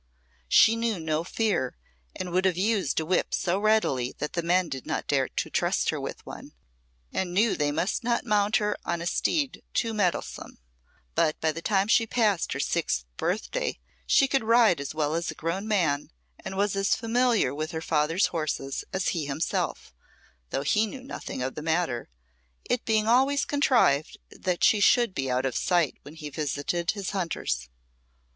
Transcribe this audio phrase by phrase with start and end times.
[0.47, 1.75] She knew no fear,
[2.15, 5.49] and would have used a whip so readily that the men did not dare to
[5.51, 6.53] trust her with one,
[7.13, 10.57] and knew they must not mount her on a steed too mettlesome.
[11.13, 13.77] By the time she passed her sixth birthday
[14.07, 16.09] she could ride as well as a grown man,
[16.43, 19.93] and was as familiar with her father's horses as he himself,
[20.49, 22.09] though he knew nothing of the matter,
[22.65, 27.11] it being always contrived that she should be out of sight when he visited his
[27.11, 27.69] hunters.